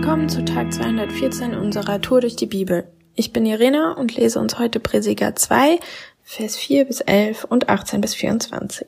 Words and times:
Willkommen 0.00 0.28
zu 0.28 0.44
Tag 0.44 0.72
214 0.72 1.56
unserer 1.56 2.00
Tour 2.00 2.20
durch 2.20 2.36
die 2.36 2.46
Bibel. 2.46 2.84
Ich 3.16 3.32
bin 3.32 3.44
Irena 3.44 3.94
und 3.94 4.14
lese 4.14 4.38
uns 4.38 4.56
heute 4.56 4.78
Prediger 4.78 5.34
2, 5.34 5.80
Vers 6.22 6.56
4 6.56 6.84
bis 6.84 7.00
11 7.00 7.42
und 7.42 7.68
18 7.68 8.00
bis 8.00 8.14
24. 8.14 8.86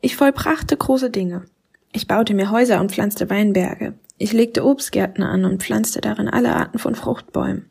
Ich 0.00 0.16
vollbrachte 0.16 0.78
große 0.78 1.10
Dinge. 1.10 1.44
Ich 1.92 2.08
baute 2.08 2.32
mir 2.32 2.50
Häuser 2.50 2.80
und 2.80 2.92
pflanzte 2.92 3.28
Weinberge. 3.28 3.92
Ich 4.16 4.32
legte 4.32 4.64
Obstgärten 4.64 5.22
an 5.22 5.44
und 5.44 5.62
pflanzte 5.62 6.00
darin 6.00 6.28
alle 6.28 6.56
Arten 6.56 6.78
von 6.78 6.94
Fruchtbäumen. 6.94 7.68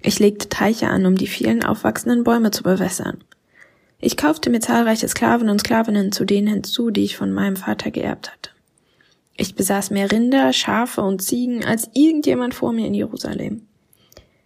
Ich 0.00 0.20
legte 0.20 0.48
Teiche 0.48 0.86
an, 0.86 1.06
um 1.06 1.16
die 1.16 1.26
vielen 1.26 1.64
aufwachsenden 1.64 2.22
Bäume 2.22 2.52
zu 2.52 2.62
bewässern. 2.62 3.24
Ich 3.98 4.16
kaufte 4.16 4.48
mir 4.48 4.60
zahlreiche 4.60 5.08
Sklaven 5.08 5.48
und 5.48 5.58
Sklavinnen 5.58 6.12
zu 6.12 6.24
denen 6.24 6.46
hinzu, 6.46 6.92
die 6.92 7.02
ich 7.02 7.16
von 7.16 7.32
meinem 7.32 7.56
Vater 7.56 7.90
geerbt 7.90 8.30
hatte. 8.30 8.37
Ich 9.40 9.54
besaß 9.54 9.90
mehr 9.90 10.10
Rinder, 10.10 10.52
Schafe 10.52 11.00
und 11.00 11.22
Ziegen 11.22 11.64
als 11.64 11.88
irgendjemand 11.94 12.54
vor 12.54 12.72
mir 12.72 12.88
in 12.88 12.94
Jerusalem. 12.94 13.62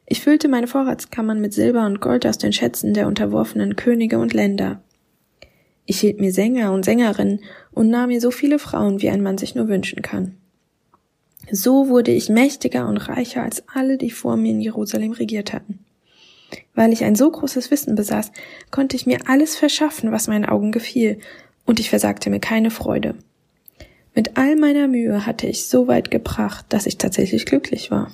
Ich 0.05 0.20
füllte 0.20 0.48
meine 0.48 0.66
Vorratskammern 0.66 1.41
mit 1.41 1.55
Silber 1.55 1.87
und 1.87 2.02
Gold 2.02 2.27
aus 2.27 2.37
den 2.37 2.52
Schätzen 2.52 2.92
der 2.92 3.06
unterworfenen 3.06 3.74
Könige 3.74 4.19
und 4.19 4.34
Länder. 4.34 4.83
Ich 5.86 6.00
hielt 6.00 6.20
mir 6.20 6.30
Sänger 6.30 6.73
und 6.73 6.84
Sängerinnen 6.84 7.41
und 7.70 7.88
nahm 7.88 8.09
mir 8.09 8.20
so 8.20 8.30
viele 8.30 8.59
Frauen, 8.59 9.00
wie 9.00 9.09
ein 9.09 9.23
Mann 9.23 9.38
sich 9.38 9.55
nur 9.55 9.66
wünschen 9.69 10.02
kann. 10.02 10.36
So 11.50 11.88
wurde 11.88 12.11
ich 12.11 12.28
mächtiger 12.28 12.86
und 12.86 12.98
reicher 12.98 13.42
als 13.42 13.66
alle, 13.69 13.97
die 13.97 14.11
vor 14.11 14.36
mir 14.36 14.50
in 14.50 14.61
Jerusalem 14.61 15.12
regiert 15.12 15.55
hatten. 15.55 15.78
Weil 16.74 16.92
ich 16.92 17.02
ein 17.02 17.16
so 17.16 17.30
großes 17.30 17.70
Wissen 17.70 17.95
besaß, 17.95 18.30
konnte 18.70 18.97
ich 18.97 19.06
mir 19.06 19.20
alles 19.27 19.56
verschaffen, 19.56 20.12
was 20.12 20.28
meinen 20.28 20.45
Augen 20.45 20.70
gefiel, 20.70 21.19
und 21.64 21.80
ich 21.80 21.88
versagte 21.88 22.28
mir 22.28 22.41
keine 22.41 22.70
Freude. 22.70 23.14
Mit 24.14 24.36
all 24.36 24.56
meiner 24.56 24.88
Mühe 24.88 25.24
hatte 25.26 25.46
ich 25.46 25.66
so 25.66 25.88
weit 25.88 26.10
gebracht, 26.10 26.66
dass 26.68 26.86
ich 26.86 26.98
tatsächlich 26.98 27.46
glücklich 27.46 27.91
war. 27.91 28.10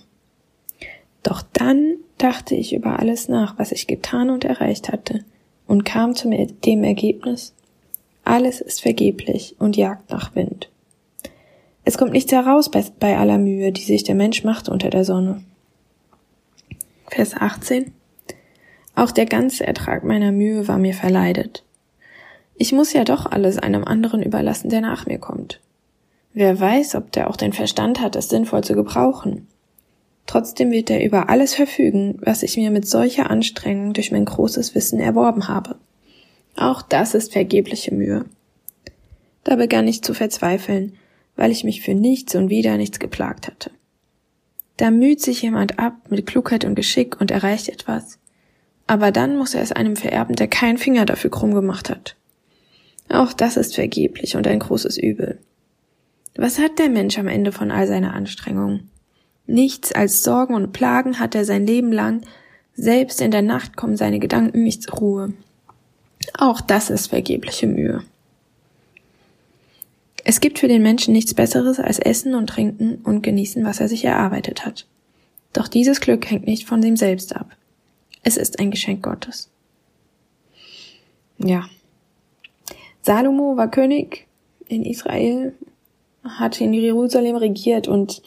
Doch 1.22 1.42
dann 1.52 1.96
dachte 2.18 2.54
ich 2.54 2.72
über 2.72 2.98
alles 2.98 3.28
nach, 3.28 3.58
was 3.58 3.72
ich 3.72 3.86
getan 3.86 4.30
und 4.30 4.44
erreicht 4.44 4.90
hatte, 4.90 5.24
und 5.66 5.84
kam 5.84 6.14
zu 6.14 6.30
dem 6.30 6.84
Ergebnis, 6.84 7.52
alles 8.24 8.60
ist 8.60 8.82
vergeblich 8.82 9.56
und 9.58 9.76
jagt 9.76 10.10
nach 10.10 10.34
Wind. 10.34 10.70
Es 11.84 11.96
kommt 11.96 12.12
nichts 12.12 12.30
heraus 12.32 12.70
bei, 12.70 13.16
aller 13.16 13.38
Mühe, 13.38 13.72
die 13.72 13.82
sich 13.82 14.04
der 14.04 14.14
Mensch 14.14 14.44
macht 14.44 14.68
unter 14.68 14.90
der 14.90 15.04
Sonne. 15.04 15.42
Vers 17.06 17.34
18 17.34 17.92
Auch 18.94 19.10
der 19.10 19.24
ganze 19.24 19.66
Ertrag 19.66 20.04
meiner 20.04 20.30
Mühe 20.30 20.68
war 20.68 20.76
mir 20.76 20.92
verleidet. 20.92 21.64
Ich 22.56 22.72
muss 22.72 22.92
ja 22.92 23.04
doch 23.04 23.24
alles 23.24 23.58
einem 23.58 23.84
anderen 23.84 24.22
überlassen, 24.22 24.68
der 24.68 24.82
nach 24.82 25.06
mir 25.06 25.18
kommt. 25.18 25.60
Wer 26.38 26.60
weiß, 26.60 26.94
ob 26.94 27.10
der 27.10 27.28
auch 27.30 27.34
den 27.34 27.52
Verstand 27.52 28.00
hat, 28.00 28.14
es 28.14 28.28
sinnvoll 28.28 28.62
zu 28.62 28.76
gebrauchen. 28.76 29.48
Trotzdem 30.24 30.70
wird 30.70 30.88
er 30.88 31.04
über 31.04 31.30
alles 31.30 31.52
verfügen, 31.52 32.16
was 32.20 32.44
ich 32.44 32.56
mir 32.56 32.70
mit 32.70 32.86
solcher 32.86 33.28
Anstrengung 33.28 33.92
durch 33.92 34.12
mein 34.12 34.24
großes 34.24 34.76
Wissen 34.76 35.00
erworben 35.00 35.48
habe. 35.48 35.80
Auch 36.54 36.80
das 36.80 37.14
ist 37.14 37.32
vergebliche 37.32 37.92
Mühe. 37.92 38.24
Da 39.42 39.56
begann 39.56 39.88
ich 39.88 40.04
zu 40.04 40.14
verzweifeln, 40.14 40.92
weil 41.34 41.50
ich 41.50 41.64
mich 41.64 41.80
für 41.80 41.94
nichts 41.94 42.36
und 42.36 42.50
wieder 42.50 42.76
nichts 42.76 43.00
geplagt 43.00 43.48
hatte. 43.48 43.72
Da 44.76 44.92
müht 44.92 45.20
sich 45.20 45.42
jemand 45.42 45.80
ab 45.80 45.96
mit 46.08 46.24
Klugheit 46.24 46.64
und 46.64 46.76
Geschick 46.76 47.20
und 47.20 47.32
erreicht 47.32 47.68
etwas. 47.68 48.20
Aber 48.86 49.10
dann 49.10 49.36
muss 49.36 49.56
er 49.56 49.62
es 49.62 49.72
einem 49.72 49.96
vererben, 49.96 50.36
der 50.36 50.46
keinen 50.46 50.78
Finger 50.78 51.04
dafür 51.04 51.32
krumm 51.32 51.52
gemacht 51.52 51.90
hat. 51.90 52.14
Auch 53.08 53.32
das 53.32 53.56
ist 53.56 53.74
vergeblich 53.74 54.36
und 54.36 54.46
ein 54.46 54.60
großes 54.60 54.98
Übel. 54.98 55.40
Was 56.40 56.60
hat 56.60 56.78
der 56.78 56.88
Mensch 56.88 57.18
am 57.18 57.26
Ende 57.26 57.50
von 57.50 57.72
all 57.72 57.88
seiner 57.88 58.14
Anstrengungen? 58.14 58.88
Nichts 59.48 59.90
als 59.90 60.22
Sorgen 60.22 60.54
und 60.54 60.72
Plagen 60.72 61.18
hat 61.18 61.34
er 61.34 61.44
sein 61.44 61.66
Leben 61.66 61.90
lang, 61.90 62.22
selbst 62.74 63.20
in 63.20 63.32
der 63.32 63.42
Nacht 63.42 63.76
kommen 63.76 63.96
seine 63.96 64.20
Gedanken 64.20 64.62
nicht 64.62 64.84
zur 64.84 64.94
Ruhe. 64.94 65.32
Auch 66.38 66.60
das 66.60 66.90
ist 66.90 67.08
vergebliche 67.08 67.66
Mühe. 67.66 68.04
Es 70.22 70.38
gibt 70.38 70.60
für 70.60 70.68
den 70.68 70.80
Menschen 70.80 71.12
nichts 71.12 71.34
Besseres 71.34 71.80
als 71.80 71.98
Essen 71.98 72.36
und 72.36 72.46
Trinken 72.46 73.00
und 73.02 73.22
genießen, 73.22 73.64
was 73.64 73.80
er 73.80 73.88
sich 73.88 74.04
erarbeitet 74.04 74.64
hat. 74.64 74.86
Doch 75.52 75.66
dieses 75.66 76.00
Glück 76.00 76.30
hängt 76.30 76.46
nicht 76.46 76.68
von 76.68 76.80
ihm 76.84 76.96
selbst 76.96 77.34
ab. 77.34 77.50
Es 78.22 78.36
ist 78.36 78.60
ein 78.60 78.70
Geschenk 78.70 79.02
Gottes. 79.02 79.50
Ja. 81.38 81.68
Salomo 83.02 83.56
war 83.56 83.72
König 83.72 84.28
in 84.68 84.84
Israel 84.84 85.52
hat 86.28 86.60
in 86.60 86.72
Jerusalem 86.72 87.36
regiert 87.36 87.88
und 87.88 88.22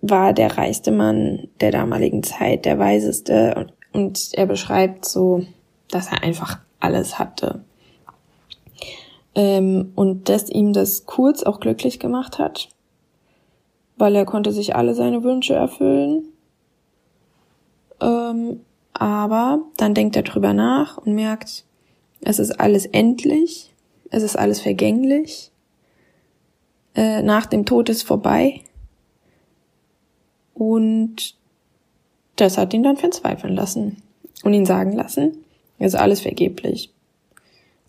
war 0.00 0.32
der 0.32 0.58
reichste 0.58 0.90
Mann 0.90 1.48
der 1.60 1.70
damaligen 1.70 2.22
Zeit, 2.22 2.64
der 2.64 2.78
weiseste 2.78 3.66
und 3.92 4.30
er 4.32 4.46
beschreibt 4.46 5.06
so, 5.06 5.44
dass 5.88 6.08
er 6.08 6.22
einfach 6.22 6.58
alles 6.80 7.18
hatte. 7.18 7.64
Ähm, 9.34 9.92
und 9.94 10.28
dass 10.28 10.50
ihm 10.50 10.72
das 10.72 11.06
kurz 11.06 11.42
auch 11.42 11.58
glücklich 11.58 11.98
gemacht 11.98 12.38
hat, 12.38 12.68
weil 13.96 14.14
er 14.14 14.26
konnte 14.26 14.52
sich 14.52 14.76
alle 14.76 14.94
seine 14.94 15.24
Wünsche 15.24 15.54
erfüllen. 15.54 16.24
Ähm, 18.00 18.60
aber 18.92 19.60
dann 19.76 19.94
denkt 19.94 20.16
er 20.16 20.22
drüber 20.22 20.52
nach 20.52 20.98
und 20.98 21.14
merkt, 21.14 21.64
es 22.20 22.38
ist 22.38 22.60
alles 22.60 22.86
endlich, 22.86 23.72
es 24.10 24.22
ist 24.22 24.36
alles 24.36 24.60
vergänglich 24.60 25.50
äh, 26.94 27.22
nach 27.22 27.46
dem 27.46 27.64
Tod 27.64 27.88
ist 27.88 28.02
vorbei. 28.02 28.60
Und 30.54 31.34
das 32.36 32.58
hat 32.58 32.72
ihn 32.74 32.82
dann 32.82 32.96
verzweifeln 32.96 33.54
lassen 33.54 34.02
und 34.42 34.54
ihn 34.54 34.66
sagen 34.66 34.92
lassen, 34.92 35.44
es 35.78 35.94
ist 35.94 36.00
alles 36.00 36.20
vergeblich. 36.20 36.92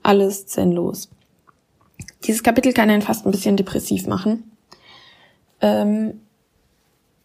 Alles 0.04 0.52
sinnlos. 0.52 1.10
Dieses 2.24 2.44
Kapitel 2.44 2.74
kann 2.74 2.90
einen 2.90 3.02
fast 3.02 3.26
ein 3.26 3.32
bisschen 3.32 3.58
depressiv 3.58 4.08
machen. 4.08 4.52
Ähm, 5.62 6.22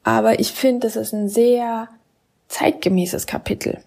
aber 0.03 0.41
ich 0.41 0.53
finde, 0.53 0.87
es 0.87 0.97
ist 0.97 1.13
ein 1.13 1.29
sehr 1.29 1.89
zeitgemäßes 2.49 3.27
Kapitel. 3.27 3.83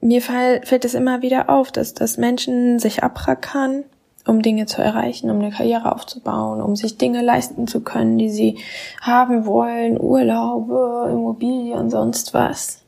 Mir 0.00 0.22
fall, 0.22 0.62
fällt 0.64 0.84
es 0.84 0.94
immer 0.94 1.22
wieder 1.22 1.50
auf, 1.50 1.72
dass, 1.72 1.94
dass 1.94 2.18
Menschen 2.18 2.78
sich 2.78 3.02
abrackern 3.02 3.84
um 4.28 4.42
Dinge 4.42 4.66
zu 4.66 4.82
erreichen, 4.82 5.30
um 5.30 5.38
eine 5.38 5.50
Karriere 5.50 5.92
aufzubauen, 5.94 6.60
um 6.60 6.76
sich 6.76 6.98
Dinge 6.98 7.22
leisten 7.22 7.66
zu 7.66 7.80
können, 7.80 8.18
die 8.18 8.28
sie 8.28 8.58
haben 9.00 9.46
wollen, 9.46 9.98
Urlaube, 9.98 11.08
Immobilien, 11.10 11.88
sonst 11.88 12.34
was. 12.34 12.82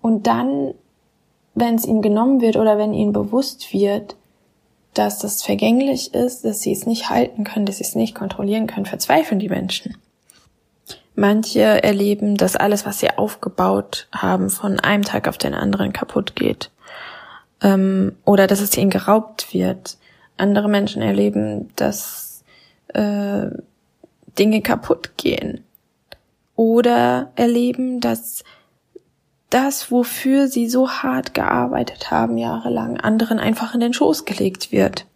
Und 0.00 0.26
dann, 0.26 0.72
wenn 1.54 1.74
es 1.74 1.84
ihnen 1.84 2.00
genommen 2.00 2.40
wird 2.40 2.56
oder 2.56 2.78
wenn 2.78 2.94
ihnen 2.94 3.12
bewusst 3.12 3.74
wird, 3.74 4.16
dass 4.94 5.18
das 5.18 5.42
vergänglich 5.42 6.14
ist, 6.14 6.44
dass 6.44 6.62
sie 6.62 6.72
es 6.72 6.86
nicht 6.86 7.10
halten 7.10 7.44
können, 7.44 7.66
dass 7.66 7.76
sie 7.76 7.84
es 7.84 7.94
nicht 7.94 8.14
kontrollieren 8.14 8.66
können, 8.66 8.86
verzweifeln 8.86 9.40
die 9.40 9.50
Menschen. 9.50 9.96
Manche 11.14 11.60
erleben, 11.60 12.38
dass 12.38 12.56
alles, 12.56 12.86
was 12.86 13.00
sie 13.00 13.10
aufgebaut 13.10 14.08
haben, 14.10 14.48
von 14.48 14.80
einem 14.80 15.04
Tag 15.04 15.28
auf 15.28 15.36
den 15.36 15.52
anderen 15.52 15.92
kaputt 15.92 16.34
geht 16.34 16.70
ähm, 17.62 18.16
oder 18.24 18.46
dass 18.46 18.60
es 18.60 18.76
ihnen 18.76 18.90
geraubt 18.90 19.52
wird. 19.52 19.98
Andere 20.36 20.68
Menschen 20.68 21.02
erleben, 21.02 21.70
dass 21.76 22.42
äh, 22.88 23.46
Dinge 24.38 24.62
kaputt 24.62 25.12
gehen 25.16 25.64
oder 26.56 27.32
erleben, 27.36 28.00
dass 28.00 28.44
das, 29.50 29.90
wofür 29.90 30.46
sie 30.46 30.68
so 30.68 30.88
hart 30.88 31.34
gearbeitet 31.34 32.10
haben, 32.10 32.38
jahrelang, 32.38 32.98
anderen 32.98 33.38
einfach 33.38 33.74
in 33.74 33.80
den 33.80 33.92
Schoß 33.92 34.24
gelegt 34.24 34.70
wird. 34.70 35.06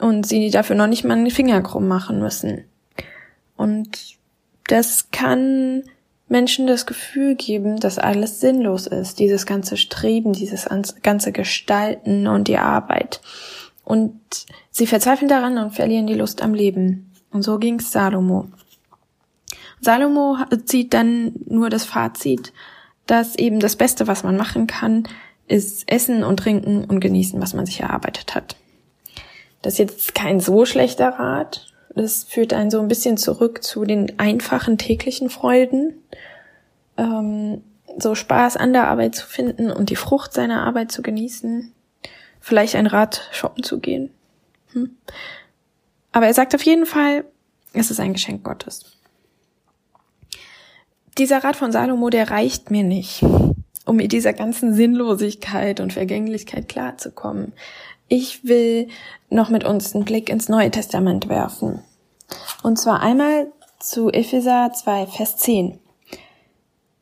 Und 0.00 0.26
sie 0.26 0.50
dafür 0.50 0.76
noch 0.76 0.86
nicht 0.86 1.04
mal 1.04 1.14
einen 1.14 1.30
Finger 1.30 1.60
krumm 1.60 1.88
machen 1.88 2.18
müssen. 2.18 2.64
Und 3.56 4.16
das 4.66 5.10
kann 5.10 5.84
Menschen 6.28 6.66
das 6.66 6.86
Gefühl 6.86 7.34
geben, 7.34 7.80
dass 7.80 7.98
alles 7.98 8.40
sinnlos 8.40 8.86
ist, 8.86 9.18
dieses 9.18 9.46
ganze 9.46 9.76
Streben, 9.76 10.32
dieses 10.32 10.68
ganze 11.02 11.32
Gestalten 11.32 12.26
und 12.26 12.48
die 12.48 12.58
Arbeit. 12.58 13.20
Und 13.84 14.20
sie 14.70 14.86
verzweifeln 14.86 15.28
daran 15.28 15.56
und 15.58 15.74
verlieren 15.74 16.06
die 16.06 16.14
Lust 16.14 16.42
am 16.42 16.52
Leben. 16.52 17.12
Und 17.30 17.42
so 17.42 17.58
ging's 17.58 17.90
Salomo. 17.90 18.48
Salomo 19.80 20.36
zieht 20.66 20.92
dann 20.92 21.32
nur 21.46 21.70
das 21.70 21.84
Fazit, 21.84 22.52
dass 23.06 23.36
eben 23.36 23.60
das 23.60 23.76
Beste, 23.76 24.06
was 24.06 24.24
man 24.24 24.36
machen 24.36 24.66
kann, 24.66 25.04
ist 25.46 25.90
essen 25.90 26.24
und 26.24 26.38
trinken 26.38 26.84
und 26.84 27.00
genießen, 27.00 27.40
was 27.40 27.54
man 27.54 27.64
sich 27.64 27.80
erarbeitet 27.80 28.34
hat. 28.34 28.56
Das 29.62 29.74
ist 29.74 29.78
jetzt 29.78 30.14
kein 30.14 30.40
so 30.40 30.66
schlechter 30.66 31.08
Rat, 31.08 31.72
das 31.98 32.24
führt 32.24 32.52
einen 32.52 32.70
so 32.70 32.80
ein 32.80 32.88
bisschen 32.88 33.16
zurück 33.16 33.62
zu 33.62 33.84
den 33.84 34.18
einfachen 34.18 34.78
täglichen 34.78 35.28
Freuden. 35.28 36.02
Ähm, 36.96 37.62
so 37.98 38.14
Spaß 38.14 38.56
an 38.56 38.72
der 38.72 38.88
Arbeit 38.88 39.14
zu 39.14 39.26
finden 39.26 39.70
und 39.70 39.90
die 39.90 39.96
Frucht 39.96 40.32
seiner 40.32 40.62
Arbeit 40.62 40.92
zu 40.92 41.02
genießen. 41.02 41.72
Vielleicht 42.40 42.76
ein 42.76 42.86
Rat 42.86 43.28
shoppen 43.32 43.64
zu 43.64 43.80
gehen. 43.80 44.10
Hm. 44.72 44.96
Aber 46.12 46.26
er 46.26 46.34
sagt 46.34 46.54
auf 46.54 46.62
jeden 46.62 46.86
Fall, 46.86 47.24
es 47.72 47.90
ist 47.90 48.00
ein 48.00 48.12
Geschenk 48.12 48.44
Gottes. 48.44 48.96
Dieser 51.18 51.42
Rat 51.42 51.56
von 51.56 51.72
Salomo, 51.72 52.10
der 52.10 52.30
reicht 52.30 52.70
mir 52.70 52.84
nicht, 52.84 53.24
um 53.84 53.96
mit 53.96 54.12
dieser 54.12 54.32
ganzen 54.32 54.72
Sinnlosigkeit 54.74 55.80
und 55.80 55.92
Vergänglichkeit 55.92 56.68
klarzukommen. 56.68 57.52
Ich 58.06 58.44
will 58.44 58.88
noch 59.28 59.50
mit 59.50 59.64
uns 59.64 59.94
einen 59.94 60.04
Blick 60.04 60.30
ins 60.30 60.48
Neue 60.48 60.70
Testament 60.70 61.28
werfen. 61.28 61.82
Und 62.62 62.78
zwar 62.78 63.00
einmal 63.00 63.52
zu 63.78 64.10
Epheser 64.10 64.72
2, 64.72 65.06
Vers 65.06 65.36
10. 65.36 65.78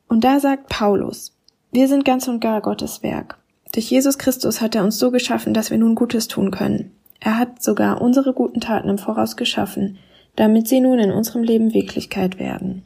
Und 0.07 0.23
da 0.23 0.39
sagt 0.39 0.69
Paulus, 0.69 1.35
wir 1.71 1.87
sind 1.87 2.05
ganz 2.05 2.27
und 2.27 2.39
gar 2.39 2.61
Gottes 2.61 3.03
Werk. 3.03 3.37
Durch 3.73 3.89
Jesus 3.91 4.17
Christus 4.17 4.61
hat 4.61 4.75
er 4.75 4.83
uns 4.83 4.97
so 4.97 5.11
geschaffen, 5.11 5.53
dass 5.53 5.71
wir 5.71 5.77
nun 5.77 5.95
Gutes 5.95 6.27
tun 6.27 6.51
können. 6.51 6.91
Er 7.19 7.37
hat 7.37 7.61
sogar 7.61 8.01
unsere 8.01 8.33
guten 8.33 8.61
Taten 8.61 8.89
im 8.89 8.97
Voraus 8.97 9.35
geschaffen, 9.35 9.97
damit 10.35 10.67
sie 10.67 10.79
nun 10.79 10.99
in 10.99 11.11
unserem 11.11 11.43
Leben 11.43 11.73
Wirklichkeit 11.73 12.39
werden. 12.39 12.83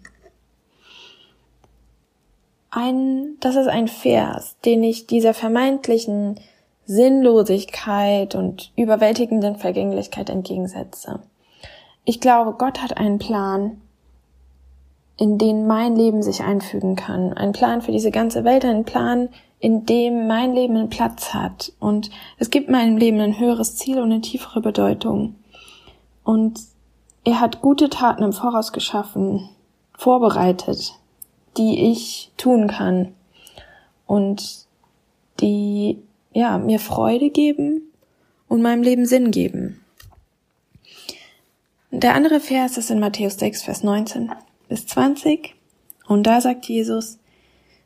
Ein, 2.72 3.36
das 3.42 3.58
ist 3.58 3.68
ein 3.68 3.90
Vers, 3.90 4.56
den 4.64 4.84
ich 4.84 5.06
dieser 5.06 5.34
vermeintlichen 5.34 6.40
Sinnlosigkeit 6.86 8.34
und 8.34 8.72
überwältigenden 8.78 9.58
Vergänglichkeit 9.58 10.30
entgegensetze. 10.30 11.20
Ich 12.04 12.20
glaube, 12.20 12.54
Gott 12.58 12.82
hat 12.82 12.98
einen 12.98 13.20
Plan, 13.20 13.82
in 15.18 15.38
den 15.38 15.68
mein 15.68 15.96
Leben 15.96 16.24
sich 16.24 16.42
einfügen 16.42 16.96
kann. 16.96 17.34
Ein 17.34 17.52
Plan 17.52 17.82
für 17.82 17.92
diese 17.92 18.10
ganze 18.10 18.44
Welt, 18.44 18.66
ein 18.66 18.86
Plan, 18.86 19.30
in 19.60 19.86
dem 19.86 20.28
mein 20.28 20.56
Leben 20.56 20.76
einen 20.76 20.90
Platz 20.90 21.34
hat. 21.34 21.74
Und 21.80 22.10
es 22.40 22.50
gibt 22.50 22.70
meinem 22.70 22.98
Leben 22.98 23.20
ein 23.20 23.38
höheres 23.38 23.76
Ziel 23.76 24.00
und 24.00 24.12
eine 24.12 24.22
tiefere 24.22 24.62
Bedeutung. 24.62 25.36
Und 26.24 26.60
er 27.24 27.40
hat 27.40 27.62
gute 27.62 27.90
Taten 27.90 28.24
im 28.24 28.34
Voraus 28.34 28.74
geschaffen, 28.74 29.50
vorbereitet, 29.94 30.96
die 31.58 31.92
ich 31.92 32.32
tun 32.38 32.68
kann 32.68 33.14
und 34.08 34.66
die 35.40 36.02
ja 36.34 36.58
mir 36.58 36.80
Freude 36.80 37.30
geben 37.30 37.82
und 38.48 38.64
meinem 38.64 38.82
Leben 38.82 39.06
Sinn 39.06 39.30
geben. 39.30 39.81
Der 41.94 42.16
andere 42.16 42.40
Vers 42.40 42.78
ist 42.78 42.90
in 42.90 43.02
Matthäus 43.02 43.38
6, 43.38 43.64
Vers 43.64 43.84
19 43.84 44.32
bis 44.70 44.88
20. 44.88 45.56
Und 46.08 46.24
da 46.24 46.40
sagt 46.40 46.66
Jesus, 46.66 47.20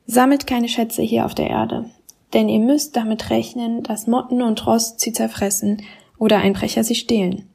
sammelt 0.05 0.45
keine 0.45 0.69
Schätze 0.69 1.01
hier 1.01 1.25
auf 1.25 1.33
der 1.33 1.49
Erde, 1.49 1.89
denn 2.35 2.47
ihr 2.47 2.59
müsst 2.59 2.95
damit 2.95 3.31
rechnen, 3.31 3.81
dass 3.81 4.05
Motten 4.05 4.43
und 4.43 4.67
Rost 4.67 4.99
sie 4.99 5.11
zerfressen 5.11 5.81
oder 6.19 6.37
Einbrecher 6.37 6.83
sie 6.83 6.93
stehlen. 6.93 7.49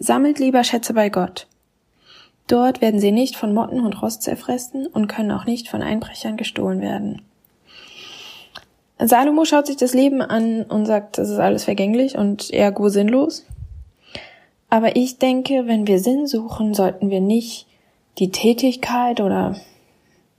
Sammelt 0.00 0.40
lieber 0.40 0.64
Schätze 0.64 0.94
bei 0.94 1.10
Gott. 1.10 1.46
Dort 2.48 2.80
werden 2.80 2.98
sie 2.98 3.12
nicht 3.12 3.36
von 3.36 3.54
Motten 3.54 3.78
und 3.78 4.02
Rost 4.02 4.22
zerfressen 4.22 4.88
und 4.88 5.06
können 5.06 5.30
auch 5.30 5.46
nicht 5.46 5.68
von 5.68 5.80
Einbrechern 5.80 6.36
gestohlen 6.36 6.80
werden. 6.80 7.22
Salomo 8.98 9.44
schaut 9.44 9.68
sich 9.68 9.76
das 9.76 9.94
Leben 9.94 10.22
an 10.22 10.62
und 10.64 10.86
sagt, 10.86 11.18
das 11.18 11.30
ist 11.30 11.38
alles 11.38 11.62
vergänglich 11.62 12.18
und 12.18 12.50
ergo 12.50 12.88
sinnlos. 12.88 13.46
Aber 14.70 14.96
ich 14.96 15.18
denke, 15.18 15.66
wenn 15.66 15.86
wir 15.86 15.98
Sinn 15.98 16.26
suchen, 16.26 16.74
sollten 16.74 17.10
wir 17.10 17.20
nicht 17.20 17.66
die 18.18 18.30
Tätigkeit 18.30 19.20
oder 19.20 19.56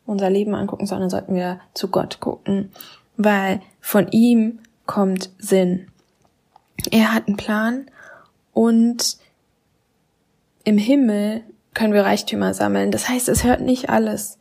unser 0.05 0.29
Leben 0.29 0.55
angucken, 0.55 0.85
sondern 0.85 1.09
sollten 1.09 1.35
wir 1.35 1.59
zu 1.73 1.89
Gott 1.89 2.19
gucken, 2.19 2.71
weil 3.17 3.61
von 3.79 4.07
ihm 4.11 4.59
kommt 4.85 5.29
Sinn. 5.39 5.87
Er 6.91 7.13
hat 7.13 7.27
einen 7.27 7.37
Plan 7.37 7.85
und 8.53 9.17
im 10.63 10.77
Himmel 10.77 11.43
können 11.73 11.93
wir 11.93 12.03
Reichtümer 12.03 12.53
sammeln. 12.53 12.91
Das 12.91 13.09
heißt, 13.09 13.29
es 13.29 13.43
hört 13.43 13.61
nicht 13.61 13.89
alles 13.89 14.37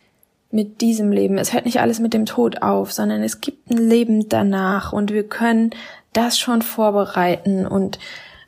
mit 0.51 0.81
diesem 0.81 1.11
Leben, 1.11 1.37
es 1.37 1.53
hört 1.53 1.65
nicht 1.65 1.81
alles 1.81 1.99
mit 1.99 2.15
dem 2.15 2.27
Tod 2.27 2.63
auf, 2.63 2.93
sondern 2.93 3.23
es 3.23 3.41
gibt 3.41 3.71
ein 3.71 3.79
Leben 3.79 4.29
danach 4.29 4.93
und 4.93 5.13
wir 5.13 5.29
können 5.29 5.71
das 6.13 6.39
schon 6.39 6.63
vorbereiten 6.63 7.67
und 7.67 7.99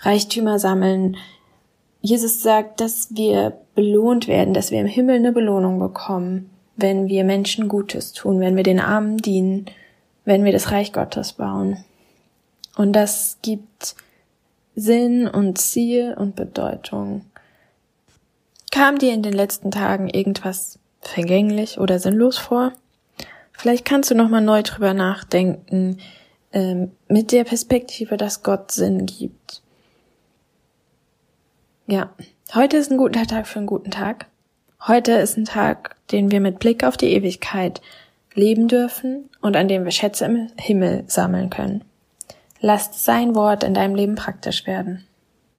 Reichtümer 0.07 0.59
sammeln. 0.59 1.17
Jesus 2.01 2.43
sagt, 2.43 2.81
dass 2.81 3.09
wir 3.15 3.59
belohnt 3.75 4.29
werden, 4.29 4.55
dass 4.55 4.71
wir 4.71 4.81
im 4.81 4.87
Himmel 4.87 5.17
eine 5.17 5.33
Belohnung 5.33 5.79
bekommen, 5.79 6.51
wenn 6.77 7.09
wir 7.09 7.25
Menschen 7.25 7.69
Gutes 7.69 8.13
tun, 8.13 8.41
wenn 8.41 8.57
wir 8.57 8.63
den 8.63 8.81
Armen 8.81 9.19
dienen, 9.19 9.67
wenn 10.25 10.45
wir 10.45 10.53
das 10.53 10.71
Reich 10.71 10.93
Gottes 10.93 11.33
bauen. 11.33 11.85
Und 12.77 12.93
das 12.93 13.39
gibt 13.43 13.97
Sinn 14.75 15.27
und 15.27 15.59
Ziel 15.59 16.15
und 16.17 16.37
Bedeutung. 16.37 17.23
Kam 18.71 18.99
dir 18.99 19.15
in 19.15 19.23
den 19.23 19.33
letzten 19.33 19.71
Tagen 19.71 20.09
irgendwas 20.09 20.79
vergänglich 21.01 21.81
oder 21.81 21.99
sinnlos 21.99 22.37
vor? 22.37 22.73
Vielleicht 23.53 23.87
kannst 23.87 24.11
du 24.11 24.15
nochmal 24.15 24.43
neu 24.43 24.63
drüber 24.63 24.93
nachdenken, 24.93 25.99
ähm, 26.53 26.93
mit 27.09 27.33
der 27.33 27.45
Perspektive, 27.45 28.19
dass 28.19 28.43
Gott 28.43 28.71
Sinn 28.71 29.07
gibt. 29.07 29.63
Ja, 31.87 32.11
Heute 32.55 32.77
ist 32.77 32.93
ein 32.93 32.97
guter 32.97 33.27
Tag 33.27 33.49
für 33.49 33.59
einen 33.59 33.67
guten 33.67 33.91
Tag. 33.91 34.27
Heute 34.87 35.13
ist 35.13 35.37
ein 35.37 35.47
Tag, 35.47 35.97
den 36.13 36.31
wir 36.31 36.41
mit 36.41 36.61
Blick 36.61 36.85
auf 36.85 36.97
die 36.97 37.13
Ewigkeit 37.13 37.83
leben 38.35 38.69
dürfen 38.69 39.29
und 39.41 39.57
an 39.57 39.67
dem 39.67 39.85
wir 39.85 39.91
Schätze 39.91 40.27
im 40.27 40.49
Himmel 40.57 41.03
sammeln 41.09 41.51
können. 41.51 41.83
Lasst 42.61 43.05
sein 43.05 43.35
Wort 43.35 43.65
in 43.65 43.75
deinem 43.75 43.97
Leben 43.97 44.15
praktisch 44.15 44.65
werden. 44.65 45.06